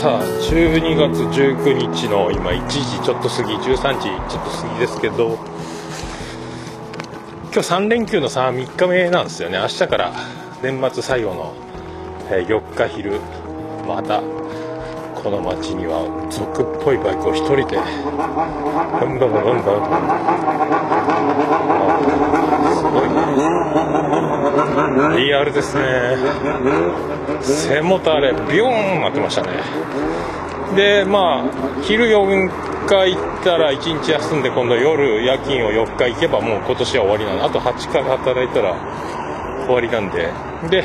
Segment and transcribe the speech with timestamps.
[0.00, 5.36] さあ12月19日の今1時ちょっと過ぎ13時ちょっと過ぎですけど
[7.52, 9.58] 今日3連休のさ3日目なんですよね。
[9.58, 10.14] 明日から
[10.62, 11.54] 年末最後の、
[12.30, 13.20] 4日昼
[13.86, 14.22] また
[15.22, 17.84] この街には俗っぽいバイクを1人でバ
[19.04, 19.62] ンバンバン
[22.46, 22.49] バンすごいね
[25.16, 26.16] リアルですね。
[27.42, 29.50] 背もたれビョーンなってましたね。
[30.74, 32.50] でまあ昼4
[32.86, 38.74] 日行ったら1日休んで今度夜夜勤を4日行けばもう今年は終わりなんであと8日働いたら
[39.66, 40.32] 終わりなんで。
[40.70, 40.84] で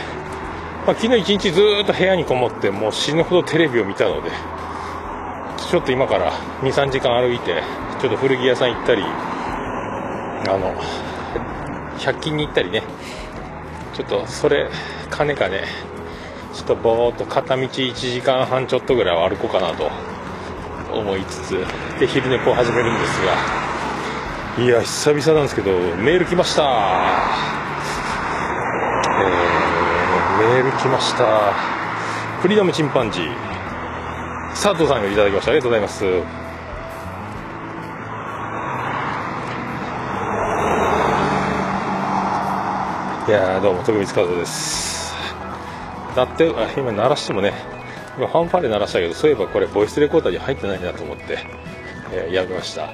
[0.85, 4.29] まあ、昨日一日ずっと部屋にこもってもう死ぬほどテレビを見たので
[5.57, 6.31] ちょっと今から
[6.61, 7.63] 23時間歩いて
[7.99, 10.75] ちょっと古着屋さん行ったりあの
[12.05, 12.83] 100均に行ったりね。
[13.93, 14.69] ちょっとそれ
[15.09, 15.63] 金かね
[16.53, 19.89] ちょっとぼーっと片道1時間半ちょっとぐらいは歩こうかなと
[20.93, 21.65] 思いつつ
[21.99, 23.65] で昼寝ぽを始めるんですが。
[24.63, 26.63] いや久々なんですけどメール来ました。
[29.21, 29.55] えー
[30.37, 31.53] メール来ました。
[32.41, 33.33] フリーダムチンパンジー。
[34.49, 35.51] 佐藤さんがいただきました。
[35.51, 36.44] ありがとうございます。
[43.27, 45.11] いやどうも徳光和夫です。
[46.15, 47.53] だって今鳴らしてもね
[48.15, 51.39] 今ファンファーレ鳴らしたけどそういえばこれボイスレコーダーに入ってないなと思って、
[52.13, 52.89] えー、やめました。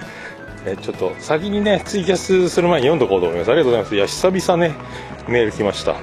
[0.64, 3.50] えちょっと先にねツイキャスする前に読んどこうと思います。
[3.50, 3.94] ありがとうございます。
[3.94, 4.74] いや久々ね
[5.28, 5.92] メール来ました。
[5.92, 5.94] え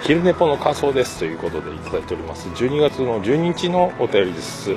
[0.00, 2.48] ー、昼寝ぽの仮装ですということでいただいております。
[2.50, 4.76] 12月の12日のお便りです。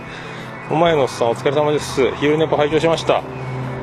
[0.71, 2.11] お前のおっさんお疲れ様です。
[2.15, 3.21] 昼寝ぽ拝聴しました。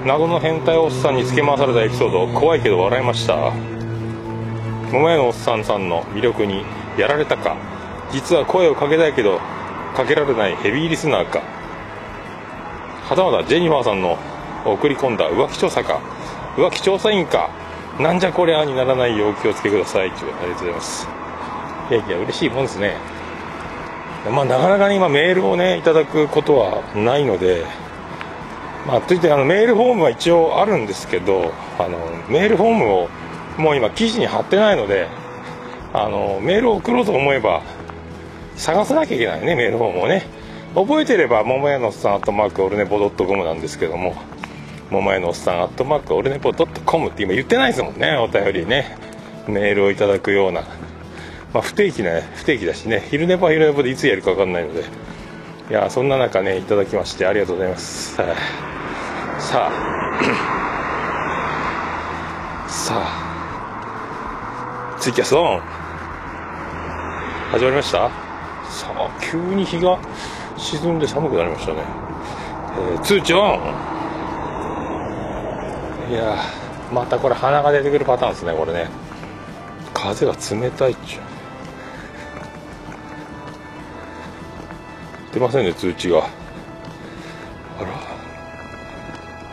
[0.05, 3.53] 謎の変態おっさんにつけ回されたエピソード怖いけど笑いました。
[4.93, 6.63] お前のおっさんさんの魅力に
[6.99, 7.57] やられたか。
[8.13, 9.41] 実は声をかけたいけど
[9.97, 11.41] かけられないヘビーリスナーか。
[13.09, 14.19] はたまたジェニファーさんの
[14.67, 16.01] 送り込んだ浮気調査か。
[16.57, 17.49] 浮気調査員か。
[17.99, 20.11] なんじゃこりゃにならないよう気をつけください。
[20.11, 21.09] というありがとうございます。
[21.91, 22.99] いやいや嬉しいもんですね。
[24.31, 27.65] まあなかなかね今メールをねいただくことはないので
[28.87, 33.09] まあといてあのメールフォームは一応あるんですけどあのメールフォームを
[33.59, 35.09] もう今記事に貼ってないので
[35.93, 37.63] あのメールを送ろうと思えば
[38.57, 40.45] 探さなきゃいけないねメールフォームをね。
[40.75, 44.17] 覚えてれば桃屋のおっさんアットマークオルネポドットコムなんですけども
[44.91, 48.99] 桃屋のおっさんアットマークオルネポドットコムって今言ってないですもんねお便りね。
[49.47, 50.63] メールをいただくような、
[51.53, 55.14] まあ、不定期な不定期だしね昼寝ぽは昼寝ぽでいつやるか分かんないので。
[55.71, 58.17] いやそんな中ねいただきましてありがとうございます。
[58.17, 58.35] さあ
[62.69, 65.61] さあツイキャスオン。
[67.51, 68.11] 始まりました？
[68.69, 69.99] さあ急に日が
[70.59, 71.83] 沈んで寒くなりましたね、
[72.93, 73.61] えー、通知オン。
[76.11, 76.37] いや
[76.93, 78.91] またこれ鼻が出てくるパターンですねこれね。
[79.95, 81.23] 風が冷たいっちゅう。
[85.35, 86.19] 出ませんね通知が。
[86.21, 87.89] あら。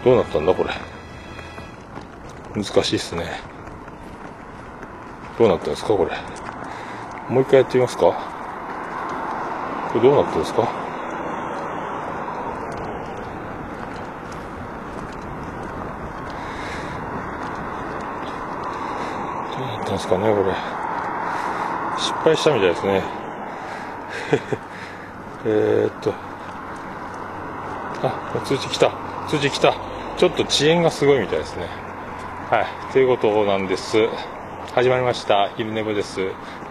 [0.06, 0.70] どうなったんだこれ。
[2.54, 3.42] 難しいっすね。
[5.40, 6.16] どうなったんですかこれ。
[7.34, 8.04] もう一回やってみますか。
[9.92, 10.62] これどうなったんですか。
[10.62, 10.68] ど
[19.58, 20.54] うなったんですかねこれ。
[21.98, 23.02] 失敗したみたいですね。
[25.46, 26.14] えっと。
[28.04, 28.92] あ通知来た。
[29.30, 29.74] 通知来た。
[30.18, 31.66] ちょっと遅延がすごいみたいですね。
[32.50, 32.94] はい。
[32.94, 34.08] ということなんです。
[34.74, 35.50] 始まりました。
[35.58, 36.22] 昼寝部です。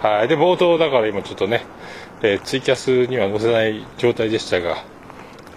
[0.03, 0.29] はい。
[0.29, 1.65] で冒頭だから今ちょっとね、
[2.23, 4.77] えー、ツイキャスには載せない状態でしたが、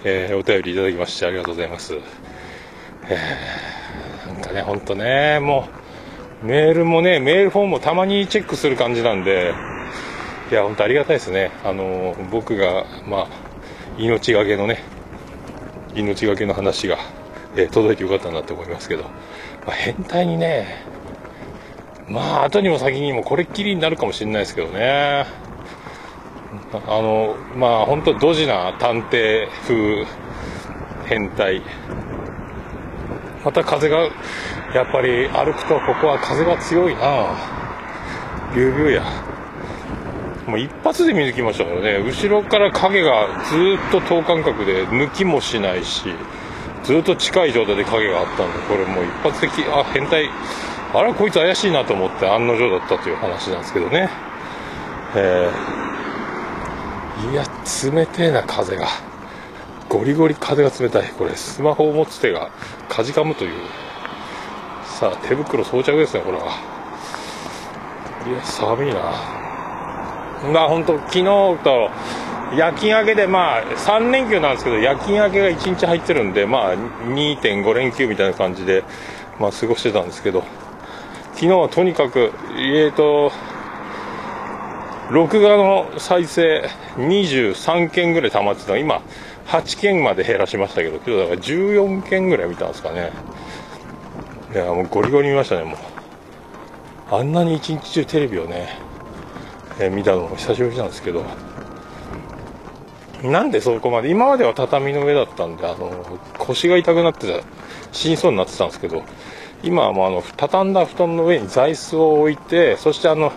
[0.03, 1.95] えー、お便りいただきましてありがとうございます。
[3.05, 5.67] えー、なんかねほんとねも
[6.41, 9.53] うメールもね、メールフォームもたまにチェックする感じなんで、
[10.53, 11.49] いや、本当ありがたいですね。
[11.63, 13.27] あの、僕が、まあ、
[13.97, 14.83] 命がけのね、
[15.95, 16.99] 命がけの話が、
[17.55, 19.09] えー、届いてよかったなって思いますけど、ま
[19.69, 20.85] あ、変態にね、
[22.07, 25.25] まあ、後にも先にもこれっきりになるかもしれないですけどね。
[26.71, 30.05] あの、まあ、本当ドジな探偵風
[31.07, 31.63] 変態。
[33.43, 34.01] また風が
[34.75, 37.35] やっぱり歩くとここは風が強いな
[38.53, 39.32] ビュービューや
[40.47, 41.99] もう一発で見抜きましたからね。
[41.99, 43.55] 後ろから影がず
[43.87, 46.03] っと等間隔で抜きもしないし
[46.83, 50.29] ずっと近い状態で影があったんでこれもう一発的あ変態。
[50.93, 54.09] あれこいつ怪しいなと思って案の定だったという話なんですけどね。
[55.15, 57.43] えー、いや
[57.91, 58.87] 冷てえな風が。
[59.89, 61.09] ゴリゴリ風が冷たい。
[61.17, 62.51] これスマホを持つ手が
[62.89, 63.53] かじかむという。
[64.83, 66.45] さあ手袋装着ですねこれは。
[68.27, 69.42] いや寒いな。
[70.51, 71.89] まあ本当昨日と
[72.55, 78.83] 夜勤明けでまあ3連休なんですけど夜勤明けが1日入ってるんでまあ2.5連休みたいな感じで
[79.39, 80.43] まあ過ごしてたんですけど
[81.33, 83.31] 昨日はとにかくえーと
[85.11, 88.77] 録画の再生23件ぐらい溜まってた。
[88.77, 89.01] 今
[89.47, 93.11] 8件まで減らしましたけど今日だから14件ぐらい見たんですかね。
[94.53, 95.75] いやもうゴリゴリ見ましたねもう。
[97.11, 98.79] あんなに一日中テレビをね、
[99.79, 101.23] えー、見たのも久しぶりなんですけど。
[103.23, 107.41] なんでそこまで今までは畳の上だったんであの腰が痛くなってた
[107.93, 109.01] 死にそうになってたんですけど
[109.63, 113.31] 今はもうあの畳んだ布団の上に座椅子を置いてそしてあの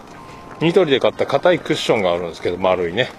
[0.61, 3.11] ニトリで買った硬いクッションがあるんですけど丸いね。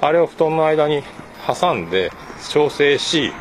[0.00, 1.02] あれを布団の間に
[1.44, 2.12] 挟んで
[2.50, 3.32] 調整し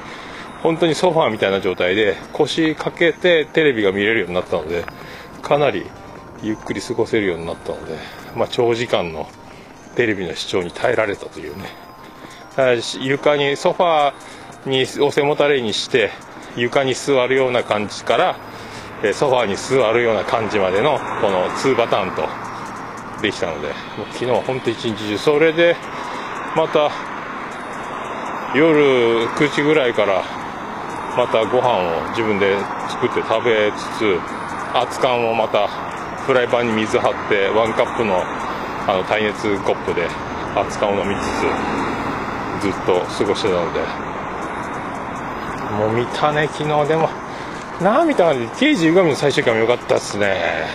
[0.64, 4.86] 本当にソファーみたいな状態で腰掛けてテレビが見れるようになったので
[5.44, 5.86] かなり
[6.42, 7.98] ゆっくり過ごせるようになったので、
[8.36, 9.30] まあ、長時間の
[9.96, 11.86] テレビの視聴に耐えられたというね。
[13.02, 16.12] 床にソファーにお背もたれにして
[16.56, 18.36] 床に座るような感じから
[19.14, 22.24] ソファーに座るような感じまでのこの2パターンと
[23.22, 23.74] できたので
[24.14, 25.76] 昨日は本当一日中それで
[26.56, 26.92] また
[28.56, 30.24] 夜9時ぐらいから
[31.18, 32.58] またご飯を自分で
[32.90, 34.20] 作って食べつつ
[34.74, 35.95] 熱燗をまた
[36.26, 38.24] フライパンに水張ってワンカップの
[38.88, 40.08] あの耐熱コップで
[40.56, 43.80] 熱燗を飲みつつずっと過ごしてたので。
[45.78, 46.88] もう見たね昨日。
[46.88, 47.10] でも
[47.80, 50.66] なあ見たね刑事歪みの最終回も良かったっすね。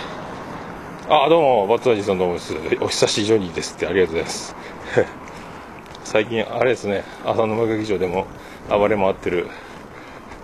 [1.09, 2.53] あどうもバットダジさんどうもです。
[2.79, 4.55] お久しジョニーですってありがとうございます。
[6.05, 8.25] 最近あれですね浅沼劇場でも
[8.69, 9.49] 暴れ回ってる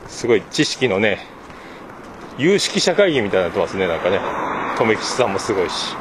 [0.08, 1.26] すごい知識のね
[2.38, 4.47] 有識社会議みたいになってますねなんかね。
[4.80, 5.96] 留吉さんもすごいし、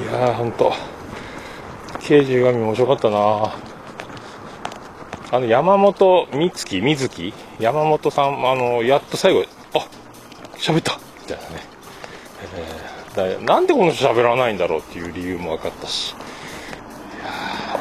[0.00, 0.72] えー、いやーほんと。
[2.00, 3.54] 刑事歪み面白かったな。
[5.30, 9.44] あの山本美月水木山本さんあのやっと最後
[9.74, 9.86] あ
[10.56, 11.62] 喋ったみたいなね、
[13.16, 13.44] えー。
[13.44, 16.14] なんでこの人喋らないんだろうっていう理由も分かったし。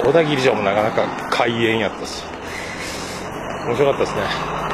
[0.04, 2.24] 小田切城もなかなか開演やったし。
[3.66, 4.71] 面白かったですね。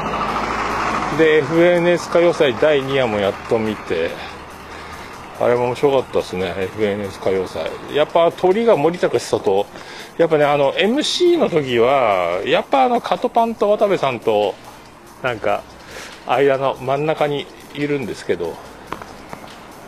[1.18, 4.10] で FNS 歌謡祭第2夜もやっと見て
[5.40, 7.70] あれも面白かったですね FNS 歌謡祭。
[7.92, 9.66] やっぱ鳥が森高久と
[10.16, 14.54] やっぱねあの MC の時はやっぱあのカトパンと渡部さんと
[15.20, 15.64] なんか
[16.28, 18.54] 間の真ん中にいるんですけど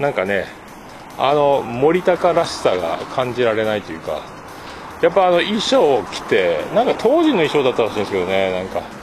[0.01, 0.47] なんかね
[1.17, 4.21] あの森高らしさが感じられないというか
[5.01, 9.00] やっぱあの衣装を着てなんか当時の衣装だったらしいんですけどねなんか。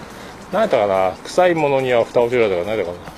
[0.51, 1.11] 何やったかな？
[1.23, 3.13] 臭いものには蓋をしろとか何やったかな？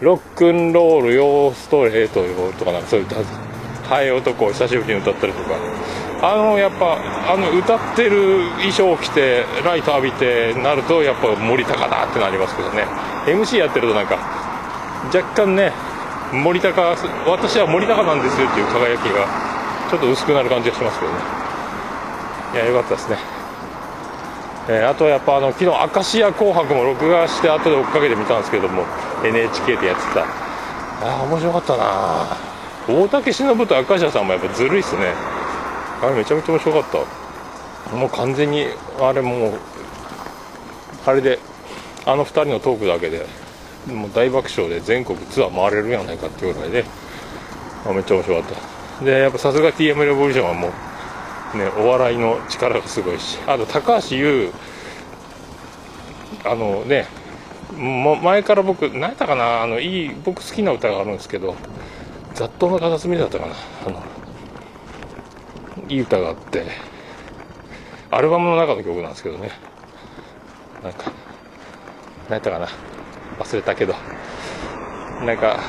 [0.00, 2.22] ロックンロールヨーストレート
[2.58, 3.16] とかなんかそういう歌
[3.88, 5.56] ハエ男を久しぶりに歌ったりとか。
[6.20, 6.98] あのやっぱ
[7.32, 12.82] あの歌ってる衣装を着てライト浴びてなるとやっぱ森高だってなりますけどね。
[13.26, 14.16] MC やってるとなんか
[15.14, 15.70] 若干ね
[16.32, 19.28] 森高私は森高なんですよっていう輝きが
[19.88, 21.18] ちょっと薄くなる感じがしますけどね。
[22.54, 23.16] いやよかったですね、
[24.68, 28.84] えー、あとはやっぱあの昨日「明石家紅白」も録画して後で追っかけてみたんですけども
[29.24, 30.20] NHK でやってた。
[30.20, 32.36] ああ面白かったな
[32.88, 35.14] 大竹しのぶと明石家さんもやっぱずるいっすね。
[36.02, 36.82] あれめちゃめちゃ面白かっ
[37.90, 37.96] た。
[37.96, 38.66] もう完全に
[39.00, 39.52] あれもう
[41.06, 41.38] あれで
[42.04, 43.24] あの2人のトークだけで
[43.86, 46.84] もう大爆笑で全国ツアー回れるやないかっていうぐらいで、
[47.86, 48.52] めっちゃ面白かっ
[48.98, 49.04] た。
[49.04, 50.72] でやっぱさすが TM レボリューションはもう
[51.54, 53.38] ねお笑いの力がすごいし。
[53.46, 54.52] あと高橋優
[56.44, 57.06] あのね
[58.22, 61.54] 前から僕何やったかなあのいい僕好きな歌があるんですけど
[62.34, 63.54] 雑踏の片隅だったかな
[63.86, 64.02] あの
[65.88, 66.66] いい歌があって。
[68.10, 69.50] アルバムの中の曲なんですけどね。
[70.82, 71.12] なんか
[72.30, 72.68] 何やったかな
[73.38, 73.94] 忘れたけど。
[75.26, 75.60] なんか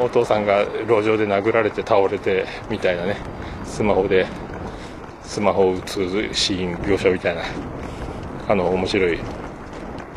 [0.00, 3.16] お父さんが路上で殴られて倒れてみたいなね
[3.64, 4.26] スマホで
[5.22, 7.42] スマホを打つシーン描写みたいな
[8.48, 9.20] あの面白い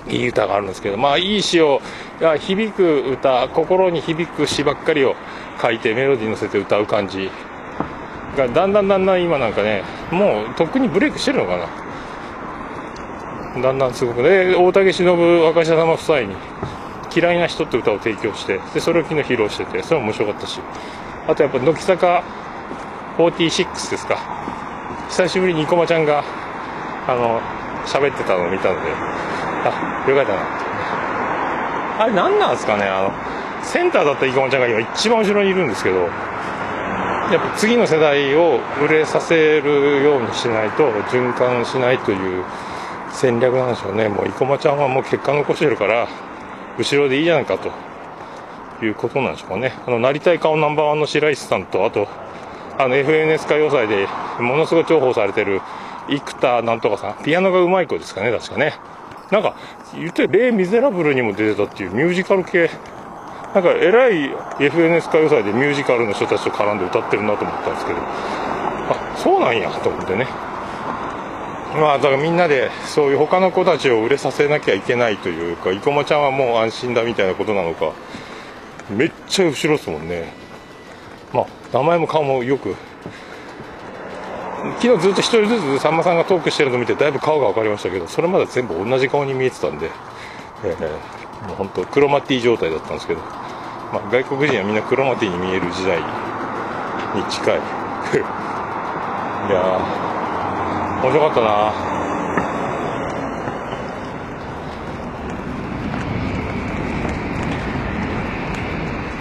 [0.09, 1.81] いい歌があるんですけどまあいい詩を
[2.19, 5.15] や響く歌心に響く詩ばっかりを
[5.61, 7.29] 書いてメロディー乗せて歌う感じ
[8.37, 11.83] がだんだんだんだん今なんかねもうとっくにブレイクしてるのかな。
[13.61, 16.35] だんだんすごくね大竹しのぶ若社様夫妻に
[17.15, 20.59] 嫌いな人って歌を提供してでそれを昨日披露しててそれも面白かったし。
[21.25, 22.23] あとやっぱ乃木坂
[23.17, 24.17] 46ですか。
[25.09, 26.23] 久しぶりに生駒ちゃんが
[27.07, 27.39] あの
[27.85, 28.91] 喋ってたのを見たので
[29.63, 30.41] あよかったな。
[30.41, 30.63] って
[31.99, 36.09] あれ何なんですかねあのセンターだった生駒ちゃんが今一番後ろにいるんですけどやっ
[37.39, 42.43] ぱ次の世代を売れさせるようにしないと循環しないという
[43.11, 44.09] 戦略なんでしょうね。
[44.09, 46.07] もう生駒ちゃんはもう結果残してるから
[46.77, 47.71] 後ろでいいじゃないかと。
[48.85, 49.73] いうことなんでしょうかね。
[49.87, 52.07] あのなりたい顔ナンバーワンの白石さんとあと
[52.77, 54.07] あの FNS 歌謡祭で
[54.39, 55.61] ものすごい重宝されてる
[56.09, 57.23] 生田なんとかさん。
[57.23, 58.73] ピアノがうまい子ですかね確かね。
[59.31, 59.55] なんか
[59.93, 62.69] 言ってレイ・ミゼラブルにも出てたっていうミュージカル系。
[63.53, 67.99] なんか偉い FNS 歌謡祭でミュージカルの人たちと絡んで歌ってるなと思ったんですけど。
[67.99, 70.27] あそうなんやと思ってね。
[71.73, 77.93] まあだからみんなでそういう他の子たちを売れさせなきゃいけないというか生駒ちゃんはもう安心だみたいなことなのか
[78.89, 80.33] めっちゃ後ろですもんね。
[81.33, 82.75] まあ名前も顔もよく。
[84.79, 89.89] 昨日ずっと1人ずつさんまさんがトークしてるの見てだいぶ顔が分かりましたけどそれまで全部同じ顔に見えてたんで、
[90.63, 97.57] えー、もう本当クロマティ状態だったんですけど、まあ、外国人はみんなクロマティに見える時代に近い。
[99.49, 100.02] いやー。
[101.03, 101.73] 面白かったな。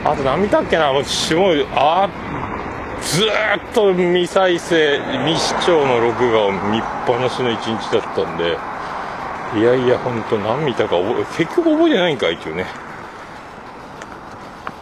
[0.05, 0.93] あと何見たっけな？
[0.93, 2.09] もうすごいあ
[3.03, 3.29] ずっ
[3.75, 8.57] と未再生未視聴の録画を見っぱなしの一日だったんで。
[9.55, 12.65] いやいや本当何見たか覚え結局覚えてないんかいっていうね。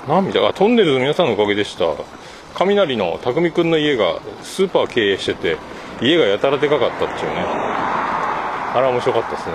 [0.06, 0.40] 何見た？
[0.40, 1.86] かトンネルズ皆さんのおかげでした。
[2.54, 5.56] 雷の匠くんの家がスーパー経営してて
[6.00, 7.44] 家がやたらでかかったっていうね。
[8.72, 9.54] あれは面白かったですね。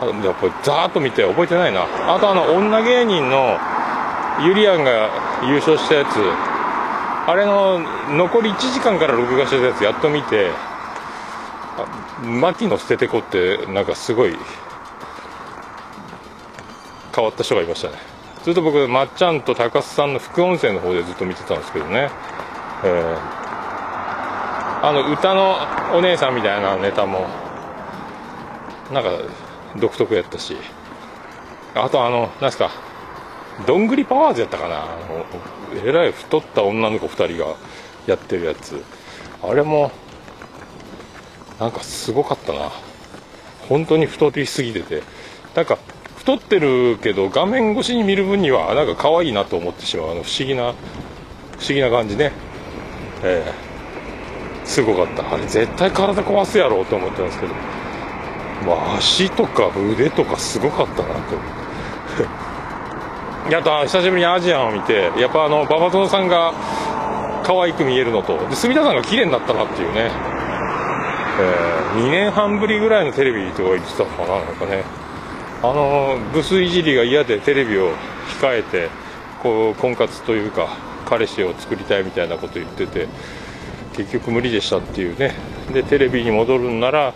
[0.00, 1.86] あやっぱりザーッと見て覚えてないな。
[2.14, 3.58] あとあの女芸人の
[4.42, 5.08] ゆりやんが
[5.44, 6.18] 優勝したやつ。
[7.26, 10.50] あれの残り1時間から録画してたやつやっと見て
[12.22, 14.36] 牧野捨ててこってなんかすごい
[17.14, 17.94] 変わった人がいましたね。
[18.42, 22.10] ずっと僕まっちゃんと高須さんの副音声の方でずっと見てたんですけどね、
[22.84, 23.43] えー、
[24.84, 25.56] あの歌の
[25.94, 27.26] お姉さんみたいなネタも
[28.92, 29.12] なんか
[29.80, 30.56] 独特やったし。
[31.74, 32.70] あとあの何すか
[33.66, 34.84] どんぐりパワーズやったかな。
[35.84, 37.56] えらい太った女の子2人が
[38.06, 38.84] やってるやつ。
[39.42, 39.90] あれも
[41.58, 42.70] なんかすごかったな。
[43.68, 45.02] 本当に太りすぎてて。
[45.54, 45.78] なんか
[46.18, 50.66] 太ってるけど画面越しに見る分にはなんか可愛いなと思ってしまうあの不思議な不
[51.58, 52.32] 思議な感じね。
[53.22, 53.73] えー、
[54.64, 55.34] すごかった。
[55.34, 57.54] あれ絶対体壊すやろうと思ったんですけど。
[58.66, 61.12] まあ足とか腕とかすごかったなと。
[61.12, 61.20] 思っ
[63.48, 66.54] てやっと久しぶりにアジアンを見てやっぱあの馬場園さんが
[67.44, 70.10] 可愛く見えるのとで住田さんが綺麗になったなっていうね、
[71.40, 74.84] えー、2年半ぶりぐらいのテレビとか言ってたのかななんかね。
[75.62, 77.92] あのブスいじりが嫌でテレビを
[78.38, 78.90] 控えて
[79.42, 80.68] こう婚活というか
[81.06, 83.08] 彼氏を作りたいみたいなこと言ってて
[83.96, 85.34] 結局無理でしたっていうね。
[85.72, 87.14] でテレビに戻るんなら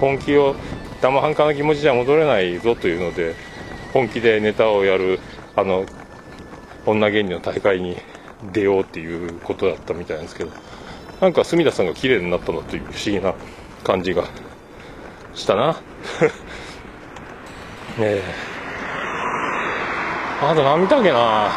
[0.00, 0.54] 本気を
[1.00, 3.34] 生半可な気持ちじゃ戻れないぞというので
[3.92, 5.20] 本気でネタをやる
[5.54, 5.84] あの
[6.86, 7.96] 女芸人の大会に
[8.52, 10.50] 出ようっていうことだったみたいなんですけど
[11.20, 13.34] なんか隅田さんが綺麗になったなという不思議な
[13.84, 14.24] 感じが
[15.34, 15.72] したな。
[17.98, 18.22] ねえ。
[20.42, 21.50] あと何見たっけな。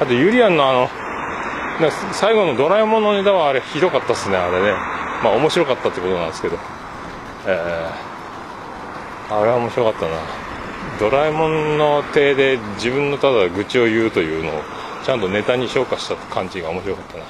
[0.00, 0.90] あとユリアンのあの
[1.90, 4.72] 最後のドラえもんのネタはあれひどかったっすねあれね。
[5.22, 6.58] まあ面白かったってことなんですけど。
[7.46, 10.16] えー、あれは面白かったな。
[11.00, 14.62] ドラえもんの手で自分のただ愚痴を言うというのを
[15.04, 17.24] ちゃんとネタに昇華した感じが面白かったな。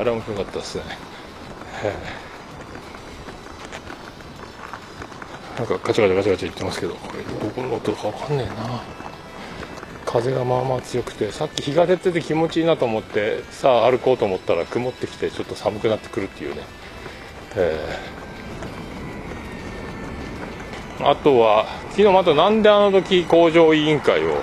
[0.00, 0.82] あれは面白かったですね。
[5.58, 9.03] なんかガチャガチャガチャガチャ言ってますけどこれどこの音か分かんねえな。
[10.14, 16.62] 風がまあまあ強くてさっき日が出てて気持ちいいなと思ってさあ歩こうと思ったら曇ってきてちょっと寒くなってくるっていうね、
[17.56, 21.10] えー。
[21.10, 24.40] あとは昨日またなんであの時工場委員会を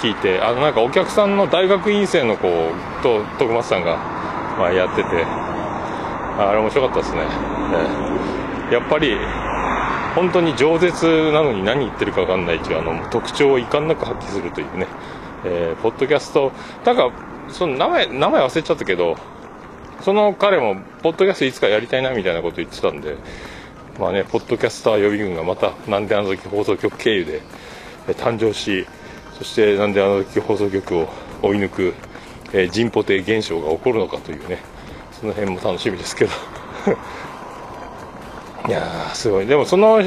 [0.00, 2.48] 聞いてあのなんかお客さんの大学院生の子
[3.02, 3.98] と徳松さんが、
[4.58, 5.08] まあ、やってて
[6.38, 7.20] あれ面白かったですね、
[8.72, 9.18] やっぱり
[10.14, 14.86] 本当に饒舌なのに何言ってるか分かんないというあの特徴を遺憾なく発揮するというね、
[15.44, 16.52] えー、ポッドキャスト。
[16.84, 17.10] なんか
[17.48, 19.16] その名前名前忘れちゃったけど
[20.00, 23.16] その彼もポッドキャストいつかやりたいなみたいなこと言ってたんで
[23.98, 27.42] まあね、ポッドキャスター予備軍がまた、なんであの時放送局経由で
[28.14, 28.86] 誕生し
[29.36, 31.08] そしてなんであの時放送局を
[31.42, 31.94] 追い抜く、
[32.52, 34.58] えー、人ポテ現象が起こるのかというね
[35.12, 36.30] その辺も楽しみですけど。
[38.68, 39.46] いやーすごい。
[39.46, 40.00] でもその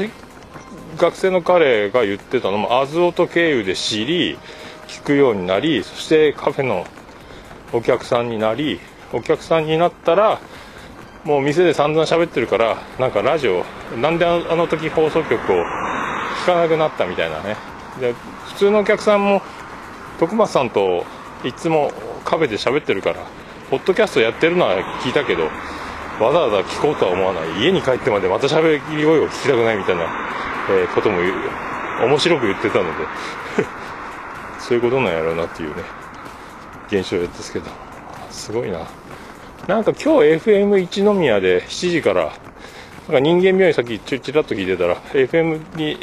[0.96, 4.38] 学生の彼が言ってたのもアズオト経由で知り
[4.88, 6.86] 聞くようになりそしてカフェの
[7.72, 8.80] お客さんになり
[9.12, 10.40] お客さんになったら
[11.24, 13.64] もう店で散々喋ってるからなんかラジオ
[13.96, 17.56] なんであの時放送局を聞かなくなったみたいなね。
[18.00, 18.14] で
[18.46, 19.42] 普通のお客さんも
[20.18, 21.04] 徳松さんと
[21.44, 21.92] いつも
[22.24, 23.26] カフェで喋ってるから
[23.70, 25.50] ポッドキャストやってるのは聞いたけど
[26.20, 27.60] わざわざ聞こうとは思わない。
[27.62, 30.04] 家に帰ってまでまた喋り声を聞きたくないみたいな、
[30.70, 31.18] えー、ことも
[32.04, 32.90] 面白く言ってたので。
[34.58, 35.82] そういうことなんやろうなっていうね。
[36.88, 37.66] 現象ですけど。
[38.30, 38.80] すごいな。
[39.66, 42.32] なんか今日 FM 一宮で7時から
[43.08, 45.98] なんか人間病院さっきちちらっと聞いてたら FM に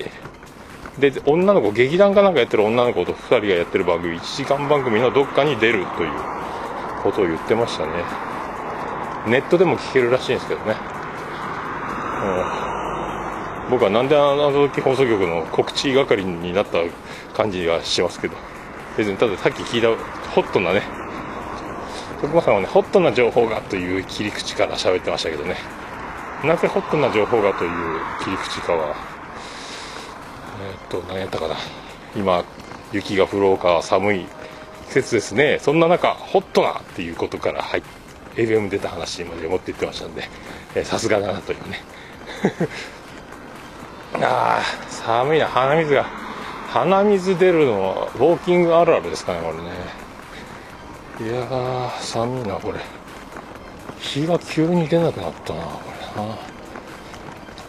[0.99, 6.11] で女の子劇団かなんかやってる女の子と2人がやってる番組1時間番組のどっかに出るという
[7.01, 8.32] ことを言ってましたね。
[9.27, 10.75] ネットでも聞けるらしいんですけどね、
[13.65, 16.79] うん、僕はなんであの時放送局の告知係になった
[17.33, 18.35] 感じがしますけど。
[18.95, 19.87] 別にたださっき聞いた
[20.29, 20.83] ホットなね
[22.21, 25.57] 徳間さんはねホットな情報がという切り口から喋ってましたけどね。
[26.43, 27.71] なぜホットな情報がという
[28.23, 28.95] 切り口かは
[30.61, 31.55] え、っと何やったかな。
[32.15, 32.43] 今
[32.91, 34.25] 雪が降ろうか寒い
[34.89, 35.57] 季節ですね。
[35.59, 37.89] そんな中ホットなっていうことから入って
[38.35, 40.23] FM 出た話まで持っていってましたんで
[40.83, 41.81] さすがだなというね。
[44.21, 45.47] ああ寒いな。
[45.47, 46.05] 鼻水が。
[46.69, 51.31] 鼻水出るのはウォーキングあるあるですかねこれね。
[51.31, 52.79] いやー寒いなこれ。
[53.99, 55.81] 日が急に出なくなったなこ
[56.17, 56.37] れな。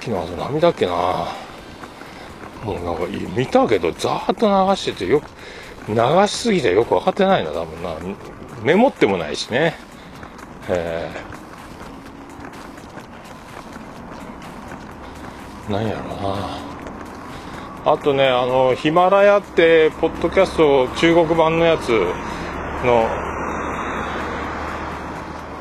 [0.01, 0.93] 昨日あと波だっけな。
[2.65, 3.03] もうなんか
[3.37, 5.27] 見たけどざーっと流しててよく
[5.89, 5.95] 流
[6.27, 7.95] しすぎてよく分かってないな多分な。
[8.63, 9.77] メモってもないしね。
[10.69, 17.93] えー、何やろな。
[17.93, 21.91] あとねあのヒマラヤってポッドキャスト中国版のやつ
[22.83, 23.07] の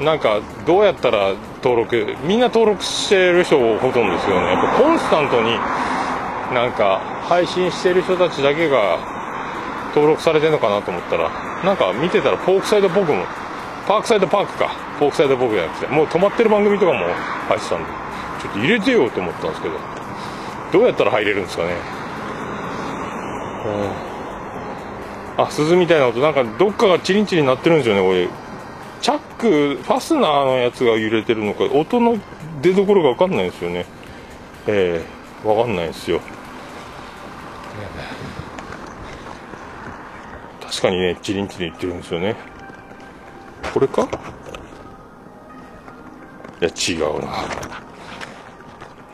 [0.06, 4.54] なんかどうやったら登録みんな登録してる人ほとんどですよね。
[4.54, 5.58] やっぱコンスタントに
[6.54, 9.00] なんか配信してる人たちだけが
[9.90, 11.30] 登録されてるのかなと思ったら
[11.66, 13.26] なんか見てたらポークサイド僕も
[13.86, 14.83] パークサイドパークか。
[15.00, 17.86] フォークサイド僕じゃなくてもう止まってる番組とかも入ってたんで
[18.42, 19.76] ちょっと入れてよと思ったんですけど
[20.72, 21.76] どうやったら入れるんですかね。
[25.36, 28.28] あ鈴みたいな音なんかどっかがチリンチリン鳴ってるんですよねこれ。
[29.02, 32.18] チャックファスナーのやつが揺れてるのか音の
[32.62, 33.86] 出どころが分かんないんですよね。
[34.68, 35.02] え
[35.44, 36.22] えー、分かんないですよ、
[40.62, 42.36] 確かにねチリンチリン言ってるんですよね。
[43.74, 44.08] これか？
[46.64, 47.28] いや違うな。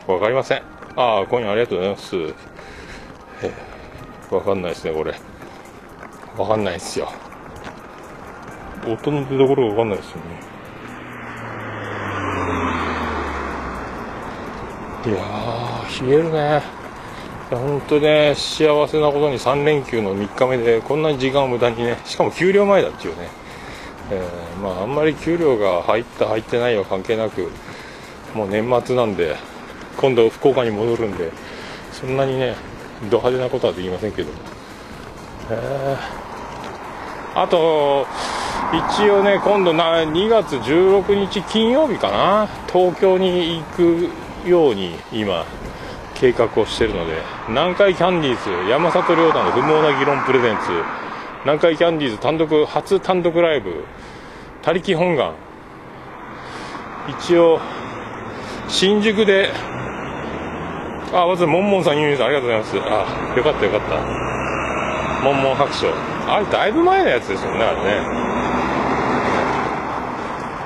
[0.06, 0.62] わかりません。
[0.94, 2.16] ああ今夜ありがとうございます。
[3.42, 3.52] え
[4.30, 5.12] わかんないですねこれ。
[6.38, 7.10] わかんないですよ。
[8.86, 10.22] 音の出所がわかんないですよね。
[15.06, 16.62] いやー冷えるね。
[17.50, 23.39] 本当ね幸せなことに3連休の3日目でこんなに時間を無駄にねしかも給料前だっていうね。
[24.10, 27.50] えー、まあ、あんまり給料が入った入ってないは関係なく
[28.34, 29.36] もう年末なんで
[29.96, 31.32] 今度福岡に戻るんで
[31.92, 32.56] そんなにね
[33.10, 34.30] ド派手なことはできませんけど、
[35.50, 38.06] えー、あと
[38.72, 42.48] 一応ね今度な2月16日金曜日かな。
[42.72, 45.44] 東京に行くように今
[46.14, 51.09] 計画をしてるので南海キャンディーズ山里亮太の不毛な議論プレゼンツ。
[51.44, 53.84] 南海キャンディーズ単独初単独ライブ。
[54.62, 55.32] 他力本願。
[57.08, 57.58] 一応
[58.68, 59.50] 新宿で
[61.14, 62.76] あまずモンモンさんユニさんありがとうございます。
[62.78, 65.24] あよかったよかった。
[65.24, 65.88] モンモン白書。
[66.28, 68.04] あれだいぶ前のやつですよねあれね。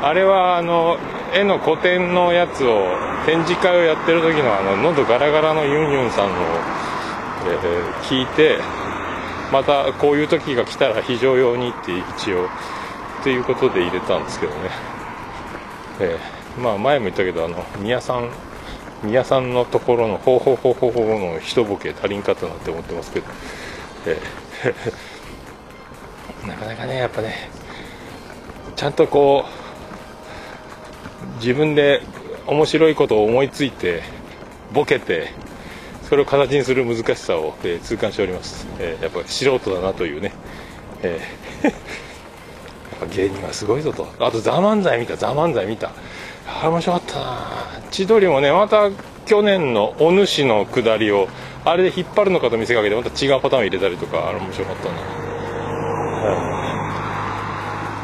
[0.03, 0.99] あれはあの
[1.33, 2.85] 絵の古典のやつを
[3.27, 6.35] 展示会をやってる時のあの喉ガラガラのユンユンさんの、
[7.47, 8.59] えー、聞いて
[9.53, 12.49] またこういう時が来たら非常用にって一応
[13.23, 14.59] ということで入れたんですけどね、
[16.01, 18.31] えー、まあ前も言ったけどあの宮さん
[19.03, 23.27] 宮さんのところのほうほうほうほうほうの一ボケ足りんかったなって思ってますけど、
[24.07, 27.51] えー、 なかなかねやっぱね
[28.77, 32.03] ちゃんとこう自分で
[32.47, 34.03] 面白いことを思いついて
[34.73, 35.33] ボケて
[36.09, 40.33] それを形にする難しさを、えー、痛感しております、えー、やっぱ素人だなというね、
[41.03, 41.75] えー、 やっ
[43.01, 44.07] ぱ芸人はすごいぞと。
[44.19, 45.91] あと「ザ漫才見た「ザ漫才見た。
[46.47, 47.49] あれ面白かったな。
[47.91, 48.91] 千鳥もねまた
[49.25, 51.29] 去年のお主の下りを
[51.65, 54.89] あれで引っ張るのかと見せかけてまた違うパターンを入れたりとかあれ面白かった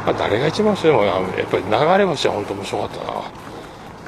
[0.07, 3.21] な、うん、誰が一番面白いもやっぱり流れ星は本当面白かったな。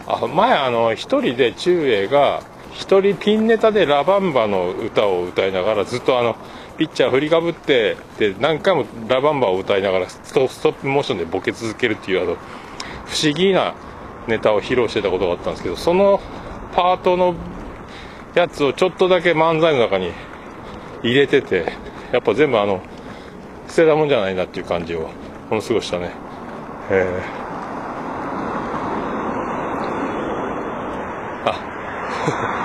[0.06, 2.42] あ前あの一人で中英が
[2.74, 6.36] 一人ピンネタでラバンバの歌を歌いながらずっとあの
[6.78, 12.36] ピッチャー振りかぶってで何回もラバンバを歌いながらストップモーションでボケ続けるっていうあの
[13.06, 13.76] 不思議な
[14.28, 16.20] ネタを披露してたことがあったんですけどその
[16.74, 17.36] パートの
[18.34, 20.12] やつをちょっとだけ漫才の中に
[21.04, 21.74] 入れてて
[22.12, 22.82] やっぱ全部あの
[23.68, 25.10] 捨てたもんじゃないなっていう感じを
[25.50, 26.12] ものすごいしたね。
[26.90, 32.63] えー、あ。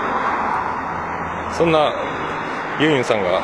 [1.58, 1.92] そんな
[2.80, 3.42] ユンユンさんが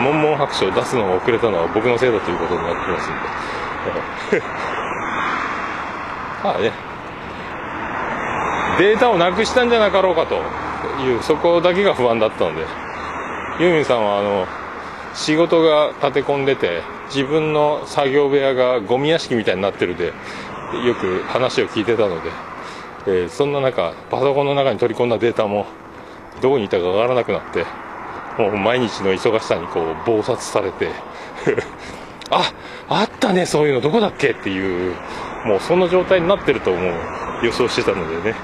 [0.00, 4.46] モンモン白書を出すのが遅れたのは僕のせいだということになってますんで。
[6.48, 6.72] はいね。
[8.78, 10.36] データをなくしたんじゃなかろうかと
[11.02, 12.88] いうそこだけが不安だったので。
[13.60, 14.46] ユーミンさんはあの
[15.14, 20.12] 仕事が立て込んでて自分の作業部屋がゴミ屋敷みたいになってるで
[20.86, 22.30] よく話を聞いてたので、
[23.06, 25.66] えー、そんな中パソコンの中に取り込んだデータも
[26.40, 27.64] どこにいたかわからなくなって
[28.38, 30.90] もう毎日の忙しさにこう暴殺されて
[32.30, 32.52] あ
[32.88, 33.80] あったねそういうの。
[33.80, 34.94] どこだっけっていう
[35.44, 36.92] もうそんな状態になってると思う
[37.42, 38.36] 予想してたのでね。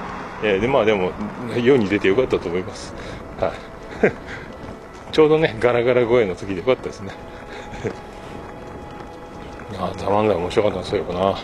[0.43, 1.13] えー、でまあでも
[1.57, 2.95] 世に出てよかったと思います。
[3.41, 3.53] はい。
[5.13, 7.13] ちょうどねガラガラ声の時でよかったですね。
[9.79, 10.37] あたまんない。
[10.37, 11.37] 面白かったそういえばな。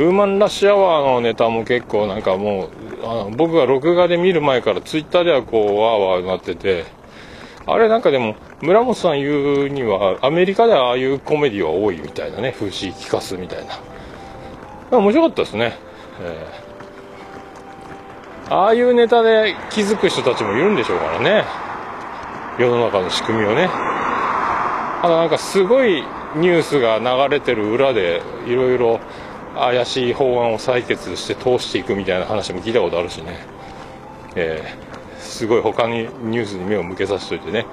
[0.00, 2.70] ウーマンラッシュアワーのネタも結構なんかもう
[3.04, 6.86] あの僕が録画で見る前からツイッターではこうワーワーなってて
[7.66, 14.98] あれなんかでも村本さん言うにはアメリカではああいうコメディは多いみたいなね風刺聞かすみたいな。
[14.98, 15.76] 面白かったですね、
[16.22, 18.54] えー。
[18.54, 21.44] ああいうネタで気づく人たちもいるんでしょうからね。
[22.58, 23.68] 世の中の仕組みをね。
[23.68, 26.02] あとなんかすごい
[26.36, 29.00] ニュースが流れてる裏でいろいろ
[29.54, 33.38] 怪しい法案を採決して通していくみたいな話も聞いたことあるしね、
[34.36, 37.66] えー、すごい他にニュースに目を向けさせといてね。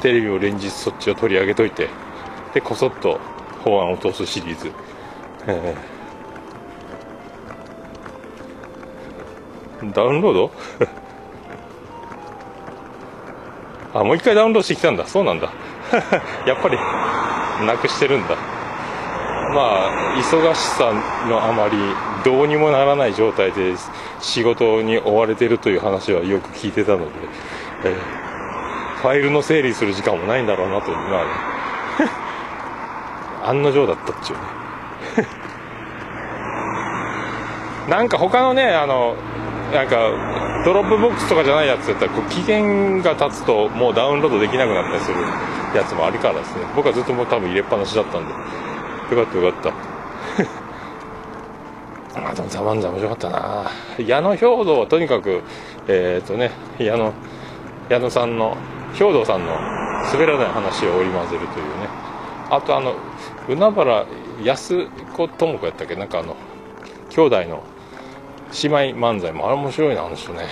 [0.00, 1.88] テレビを連日そっちを取り上げといて。
[2.54, 3.20] でこそっと
[3.62, 4.72] 法案を通すシリーズ、
[5.46, 5.98] えー
[9.94, 10.50] ダウンロード？
[14.00, 15.06] あ、もう一回ダウンロードしてきたんだ。
[15.06, 15.52] そうなんだ。
[16.46, 16.76] やっぱり、
[17.64, 18.36] なくしてるんだ。
[19.54, 20.92] まあ、忙しさ
[21.28, 21.76] のあまり、
[22.24, 23.74] どうにもならない状態で
[24.20, 27.04] 仕事に追われてるという話はよく聞いてたので、
[27.84, 31.30] えー、ファイルの整理する時間もないんだろうなというのはね、
[33.44, 35.28] 案の定だったっちゅうね。
[37.88, 39.16] なんか他のね、あの、
[39.72, 39.96] なんか
[40.64, 45.20] ドロップボックスとかじゃないやつだったらこう期限が経つともうダウンロードできなくなったりする
[45.76, 48.34] やつもあるからですね僕はずっともう多分入れっぱなしだったんで
[49.10, 49.72] よかったよかった。
[52.30, 53.70] あでも THE MANZAI 面白かったな。
[53.98, 55.42] 矢野・兵動はとにかく
[55.86, 57.12] えっ、ー、とね矢野
[57.88, 58.56] 矢野さんの
[58.94, 59.52] 兵道さんの
[60.12, 61.88] 滑らない話を織り交ぜるというね。
[62.50, 62.94] あとあの
[63.48, 64.06] 海原
[64.42, 65.96] 安子智子やったっけ？
[65.96, 66.36] なんかあの
[67.10, 67.62] 兄弟の
[68.62, 70.46] 姉妹漫才もあれ面白いなあの人ね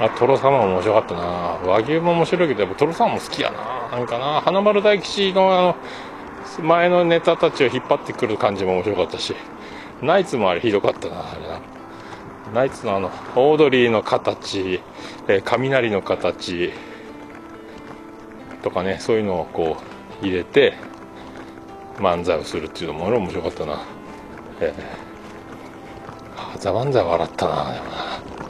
[0.00, 1.22] あトロ様も面白かったな。
[1.64, 3.96] 和牛も面白いけどやっぱトロ様も好きやな。
[3.98, 4.40] なんかな。
[4.40, 5.76] 花丸大吉のあの
[6.62, 9.34] 前のネタたちを引っ張ってくる感じも面白かったし。
[10.02, 11.60] ナイツもあれひどかったなあれな。
[12.52, 14.80] ナイツのあのオードリーの形、
[15.28, 16.72] えー、雷の形
[18.62, 19.76] とかねそういうのをこ
[20.22, 20.74] う入れて
[21.96, 23.82] 漫才をするっていうのも面白かったな。
[24.60, 28.43] えー、ザ漫才笑ったなでもな、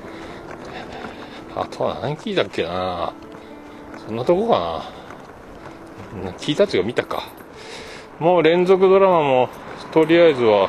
[1.57, 3.13] あとは何聞いたっけな。
[4.07, 4.59] そんなとこか
[6.23, 6.33] な。
[6.33, 7.23] 聞いたっていうか見たか。
[8.19, 9.49] もう連続ドラマも
[9.93, 10.69] とりあえずは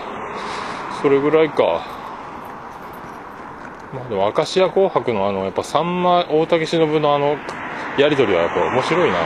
[1.01, 1.85] それぐらいか。
[3.93, 7.37] まあでも明石家紅白のあのやっぱさんま大竹しのぶのあの
[7.97, 9.17] やり取りはやっぱ面白いな。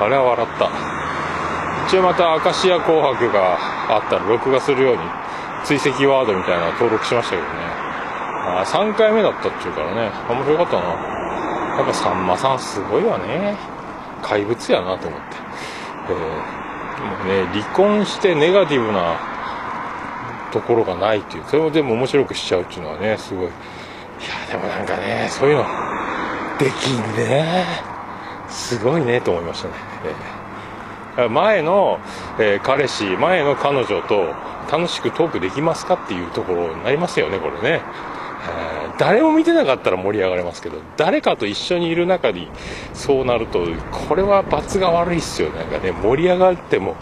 [0.00, 0.70] あれは笑った。
[1.86, 3.58] 一応また明石家紅白が
[3.94, 5.02] あったら録画するように。
[5.64, 7.48] 追跡ワードみたいな登録しましたけどね。
[8.46, 10.10] ああ3回目だったっちゅうからね。
[10.28, 10.82] 面白かったな。
[11.76, 13.56] やっぱさんまさんすごいわね。
[14.22, 15.36] 怪物やなと思って、
[16.08, 19.18] えー、もうね離婚してネガティブな
[20.52, 21.44] ところがないっていう。
[21.46, 23.44] それもでも面白くしちゃうっていうのはねすごい。
[23.46, 23.52] いや
[24.52, 25.64] でもなんかねそういうの
[26.58, 27.64] できんね。
[28.50, 29.74] すごいねと思いましたね、
[31.18, 32.00] えー、前の、
[32.38, 34.34] えー、彼氏前の彼女と
[34.70, 37.80] 楽しくトークできますかっていうところになりますよねこれね、
[38.98, 42.48] 誰も見てなかったら盛り上がりますけど誰かと一緒にいる中に
[42.94, 43.66] そうなると
[44.08, 46.96] これは罰が悪いっすよなんかね盛り上がっても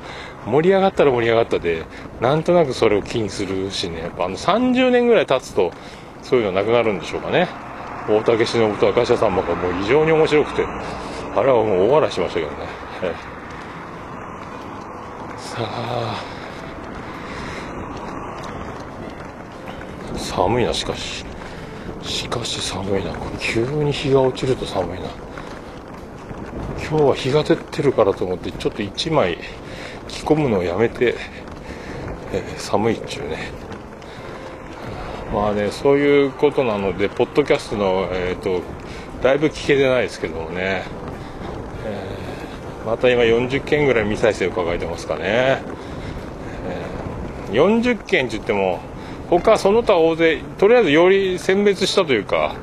[0.47, 1.85] 盛り上がったら盛り上がったで
[2.21, 4.01] なんとなくそれを気にするしね。
[4.01, 5.73] やっぱあの30年ぐらい経つと
[6.23, 7.49] そういうのなくなるんでしょうかね。
[8.09, 10.65] 大竹しのぶと明石家さんまがもう異常に面白くて
[11.37, 12.57] あれはもう大笑いしましたけどね、
[15.37, 16.38] さあ
[20.19, 21.25] 寒いなしかし。
[22.03, 23.13] しかし寒いな。
[23.39, 25.09] 急に日が落ちると寒いな。
[26.89, 29.39] 今日は日が出てるからと思ってちょっと1枚
[30.09, 31.17] 着込むのをやめて、
[32.33, 33.53] えー、寒いっちゅうね。
[35.33, 38.63] まあねそういうことなのでポッドキャストのえっ、ー、と
[39.23, 40.85] だいぶ聞けてないですけどもね、
[41.85, 48.81] えー、また今40件ぐらい未再生を抱えてますかね、えー、40件って言っても
[49.31, 52.55] 他その他大勢とりあえずより選別したというか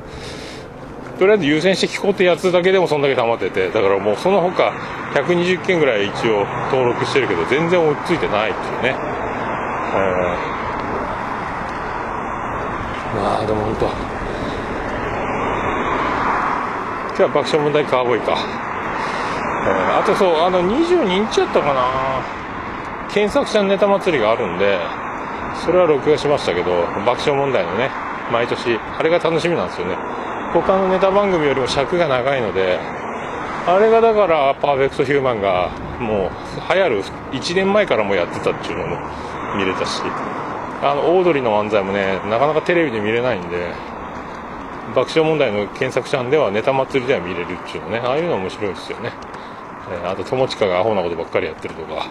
[1.18, 4.72] とりあえず優先して聞こうってやつだけでもそんだけ溜まっててだからもうその他
[5.14, 8.94] 120件ぐらい一応登録してるけど全然追いついてないっていうね、え
[13.14, 13.86] まあでも本当。
[17.16, 22.46] 今日は爆笑問題カーボーイか、あとそうあの22日やったかな。
[23.08, 24.78] 検索者ネタ祭りがあるんで
[25.64, 26.70] それは録画しましたけど
[27.04, 27.90] 爆笑問題のね
[28.30, 29.96] 毎年あれが楽しみなんですよね。
[30.52, 32.78] 他のネタ番組よりも尺が長いので
[33.66, 38.96] あれがだからパーフェクトヒューマンがもう流行る1年前からもやってたっていうのも
[39.56, 40.02] 見れたし
[40.82, 43.72] あのオードリーの漫才もねなかなかテレビで見れないんで
[44.94, 49.12] 爆笑問題の検索者ではネタ祭りでは見れるっていうのねああいうの面白いですよね、
[49.90, 52.06] えー、あと友近がアホなことばっかりやってるとか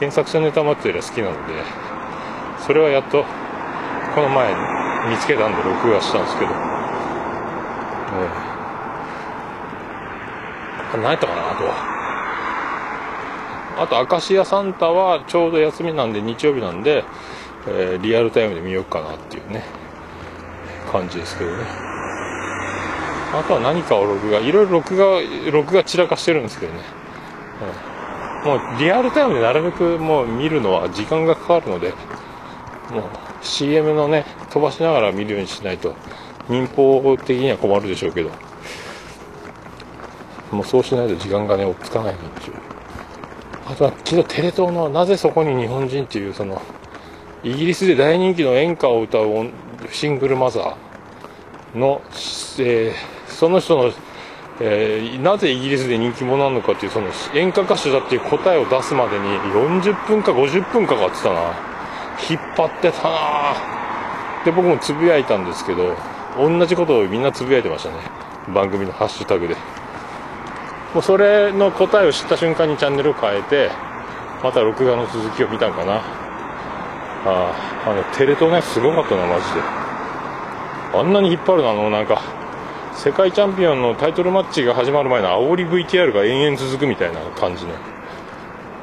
[0.00, 1.93] 検索者ネタ祭りは好きなので
[2.66, 3.24] それはやっと
[4.14, 4.54] この前
[5.10, 11.94] 見つけたんで録画したんですけど、えー、何やったかなあとは。
[13.76, 17.04] あと明石家サンタはちょうど休みなんで日曜日なんで、
[17.66, 19.64] えー、リアルタイムで見ようかなっていうね
[20.90, 21.64] 感じですけどね。
[23.34, 26.80] あとは何かを録画いろいろ録画録画散らかしてるんですけどね、
[28.44, 31.92] うん、もうリアルタイムでなるべくもう見るのは時間がかかるので
[32.90, 33.02] もう
[33.42, 35.94] CM のね飛ばしながら見るようにしないと
[36.48, 38.30] 民放的には困るでしょうけど。
[40.54, 42.56] もうそうしないと時間がね追っつかないんでしょう
[43.66, 46.62] あとは昨日テレ東のなぜそこに日本人っていうその
[47.42, 49.50] イギリスで大人気の演歌を歌う
[49.90, 52.00] シングルマザーの、
[52.58, 53.92] えー、その人の、
[54.60, 61.73] えー、なぜイギリスで人気者なのかっていうその演歌歌手だっていう答えを出すまでに40分か50分かかってたな。
[62.28, 63.56] 引っ張ってたな
[64.44, 65.96] で僕もつぶやいたんですけど
[66.36, 67.96] 同じことをみんなつぶやいてましたね。
[68.52, 69.56] 番組のハッシュタグで。
[70.92, 73.70] もうそれの答えを知った瞬間にチャンネルを変えて
[74.42, 76.02] また録画の続きを見たんかな。
[77.26, 77.52] あ
[77.86, 79.60] あのテレ東ねすごかったなマジで。
[80.98, 81.90] あんなに引っ張るのあの？
[81.90, 82.20] なんか
[82.94, 87.74] 世界チャンピオンのタイトルマッチが始まる前の煽り VTR が延々続くみたいな感じの。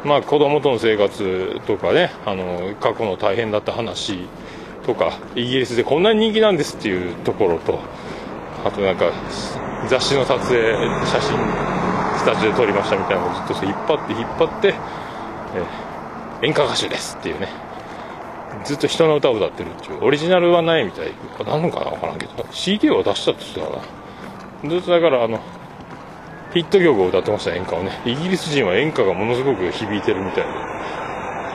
[0.04, 4.28] まあ、子供との生活とかねあの過去の大変だった話
[4.86, 7.80] とかイギリスでこんなに人気なんですっていうところと
[8.66, 9.12] あとなんか
[9.88, 10.74] 雑誌の撮影
[11.06, 11.72] 写真
[12.22, 14.76] スタジオで撮りましたみたいなのをずっと引っ張って引っ張って、
[16.44, 17.48] え演歌歌手ですっていうね。
[18.64, 21.12] ずっと人の歌を歌ってるっていうオリジナルはないみたい。
[21.46, 22.46] なのかな分からんけど。
[22.52, 23.88] CD を出したって言ってたか
[24.64, 25.40] なずっとだからあの
[26.54, 28.02] ヒット曲を歌ってました演歌をね。
[28.06, 30.44] イギリス人は演歌がものすごく響いてるみたい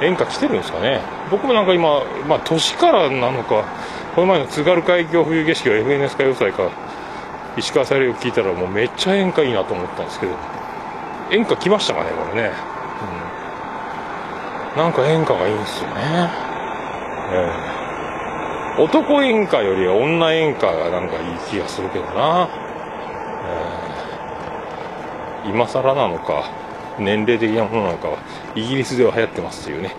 [0.00, 1.00] で演歌来てるんですかね。
[1.30, 3.64] 僕もなんか今まあ年からなのか
[4.14, 6.70] この前の津軽海峡冬景色は FNS 歌謡祭か
[7.56, 10.32] 石川さゆりを聞いたらもうめっちゃ演歌いいなと思ったんですけど。
[11.30, 12.52] 演歌来ましたかねこれね、
[14.72, 16.30] うん、なんか演歌がいいんですよね。
[17.32, 22.48] えー、男演歌よりは女演歌がなんかいい気がするけどな、
[23.44, 23.85] えー
[25.48, 26.50] 今更なのか
[26.98, 28.18] 年齢的なものなのかは
[28.54, 29.94] イギリスでは流行ってますっていうね、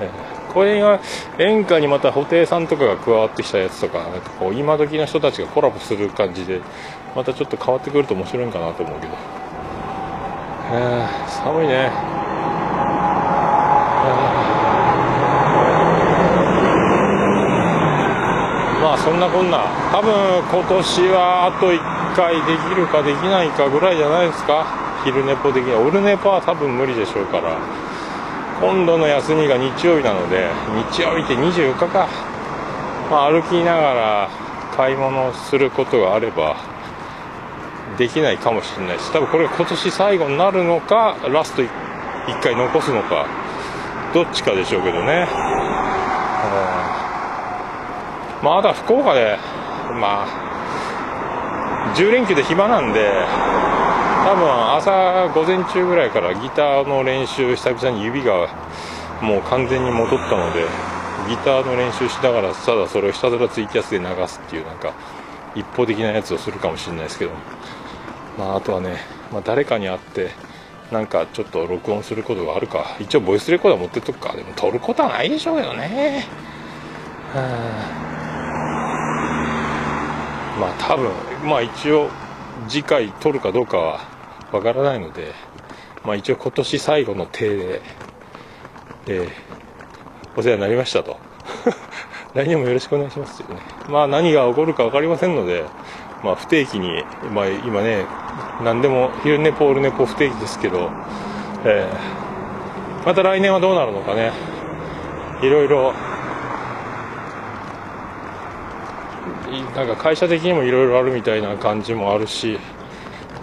[0.00, 1.00] えー、これが
[1.38, 6.60] 演歌にまた布袋さんとかが加わってきたやつとかなんかこう今時の人たちがコラボする感じで
[7.14, 9.12] またちょっと変わってくると面白いんかなと思うけど、
[10.72, 11.90] えー、寒いね、
[18.82, 19.64] まあそんなこんな。
[19.90, 24.64] 多分今年はあと1回できるかできないかぐらいじゃないですか。
[25.04, 25.80] 昼寝ぽ的には。
[25.80, 27.58] オルネポは多分無理でしょうから。
[28.60, 30.48] 今度の休みが日曜日なので
[30.90, 32.08] 日曜日って24日か、
[33.10, 34.30] まあ、歩きながら
[34.74, 36.56] 買い物することがあれば
[37.98, 39.12] できないかもしれないし。
[39.12, 41.68] 多分これが今年最後になるのかラスト1
[42.42, 43.26] 回残すのか。
[44.14, 45.28] どっちかでしょうけどね、
[48.42, 49.36] まだ福岡で
[50.00, 50.45] まあ
[51.96, 53.10] 10連休で暇なんで
[54.24, 58.48] 多分朝午前中ぐらいからギターの練習久々に指が
[59.22, 60.66] もう完全に戻ったので
[61.28, 64.92] ギターの練習しながらただそれをひたすらツイキャスで流すっていうなんか
[65.54, 67.30] 一方的なやつをするかもしれないですけど
[68.38, 68.98] まああとはね、
[69.32, 70.30] まあ、誰かに会って
[70.92, 74.36] なんかちょっと録音することがあるか一応ボイスレコーダー持ってっとくか。
[74.36, 76.26] でも撮ることはないでしょうけどね。
[80.60, 81.10] まあ多分
[81.46, 82.10] まあ一応
[82.68, 84.00] 次回撮るかどうかは
[84.52, 85.32] わからないので
[86.04, 87.82] まあ一応今年最後の手で
[89.08, 89.28] えー、
[90.36, 91.16] お世話になりましたと。
[92.34, 93.62] 来年もよろしくお願いしますというね。
[93.88, 95.64] まあ何が起こるか分かりませんので
[96.24, 98.04] まあ不定期にまあ今ね
[98.64, 100.90] 何でも昼寝ポールネポ不定期ですけど、
[101.64, 104.32] えー、また来年はどうなるのかね。
[105.40, 105.92] いろいろ
[109.76, 112.58] なんか会社的にもいろいろあるみたいな感じもあるし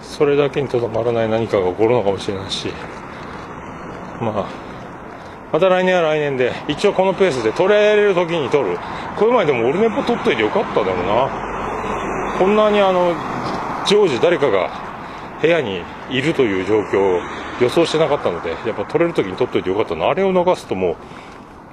[0.02, 2.68] それだけにとどまらない何かが起こるのかもしれないし。
[4.20, 4.64] まあ
[5.52, 8.76] また来年は来年で一応このペースで取れる時に取る。
[9.16, 11.30] これまででもオルネポ取っといてよかったでもな。
[12.38, 13.14] こんなにあの
[13.86, 14.68] 常時誰かが
[15.40, 17.20] 部屋にいるという状況を
[17.60, 20.96] 予想してなかったのでやっぱ取れる時に取っといてよかったなあれを逃すとも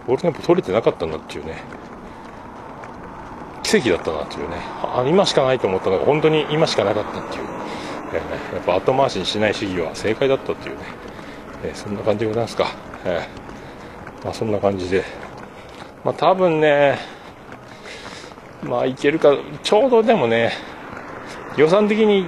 [0.07, 1.63] うオルネポ取れてなかったんだっていうね。
[3.71, 4.57] 奇跡だったなっていうね。
[4.83, 7.43] あ今しかないと思ったのが本当に今しかなかったっていう、
[8.13, 10.83] えー、やっぱ後回しにしない主義は正解だったっていうね、
[11.63, 12.67] えー、そんな感じでございますか、
[13.05, 15.05] えー、まあ、そんな感じで。
[16.03, 16.99] まあ多分ね
[18.63, 20.51] まあいけるかちょうどでもね
[21.55, 22.25] 予算的に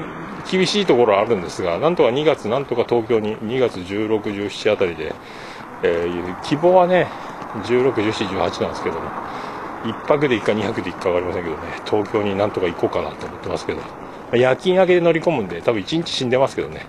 [0.49, 5.13] 厳しいところはあるんですがなんとか2月なんとか東京に2月16、17あたりで、
[5.84, 7.08] えー、希望はね
[7.65, 9.33] 16、17、18なんですけども。
[9.84, 11.62] 1泊で行くか2泊で行くか分かりませんけどね。
[11.86, 13.82] 東京になんとか行こうかなと思ってますけど、
[14.32, 16.86] ま、夜勤明けで乗り込むんで多分1日死んでますけどね。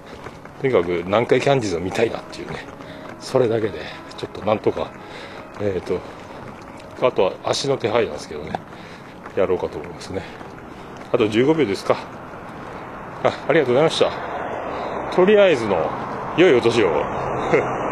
[0.61, 2.67] とにかく南海キャンディーズを見たいなっていうね。
[3.21, 3.81] それだけで
[4.17, 4.93] ちょっとなんとか
[5.61, 6.01] えっ、ー、と
[7.07, 8.61] あとは足の手配なんですけどね。
[9.37, 10.23] やろうかと思いますね。
[11.13, 11.97] あと15秒ですか。
[13.25, 15.15] あありがとうございました。
[15.15, 15.91] とりあえずの
[16.37, 17.84] 良いお年を。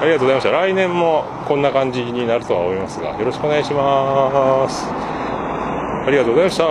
[0.00, 0.50] ありがとうございました。
[0.50, 4.86] 来年もこんな感じになるとは思いますが、よろしくお願いします。
[4.88, 6.64] ありがとうございました。
[6.64, 6.66] え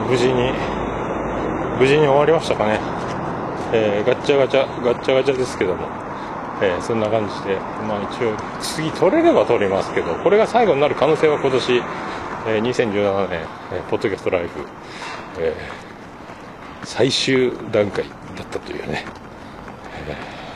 [0.00, 0.50] ー、無事に、
[1.78, 2.80] 無事に終わりましたかね。
[3.74, 5.86] えー、ガッチャガチャ、ガッチャガチャですけども、
[6.62, 11.82] えー、そんな感じで、まあ一応、次取れれば取れますけど、これが最後になる可能性は今年、
[12.46, 13.40] えー、2017年、
[13.72, 14.66] えー、ポッドキャストライフ、
[15.38, 18.04] えー、最終段階
[18.38, 19.25] だったというね。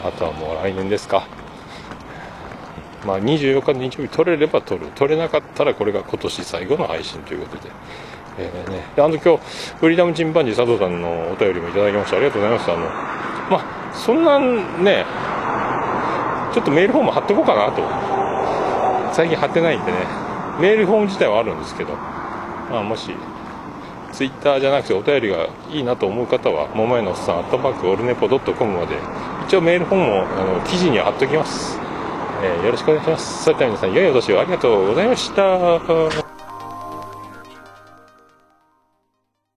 [0.04, 1.26] あとはもう来年ですか。
[3.06, 4.90] まあ、24日の日曜日取れれば取る。
[4.94, 7.70] 取れなかったらこれが今年最後の配信ということで。
[8.38, 8.84] えー、ね。
[8.96, 9.38] あの今日、
[9.78, 12.16] フリーダムチンパンジー佐藤さんのお便りもいただきました。
[12.16, 12.74] ありがとうございました。
[12.74, 12.90] あの、ま
[13.58, 15.04] あ、そんなね、
[16.52, 17.82] ちょっとメールフォーム貼っとこうかなと。
[19.14, 19.98] 最近貼ってないんでね。
[20.60, 23.10] メールフォーム自体はあるんですけど、まあ、もし、
[24.12, 28.96] ツイッターじゃなくてお便りがいいなと思う方は、桃屋のおっさん、アットマークオルネポドットコムまで、
[29.50, 31.76] 一応メール本もあの記事には貼っておきます。
[32.40, 33.42] えー、よろしくお願いします。
[33.42, 36.39] それでは皆さん、良いお年をありがとうございました。